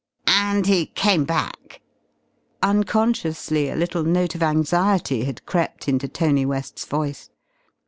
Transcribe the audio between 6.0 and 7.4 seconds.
Tony West's voice.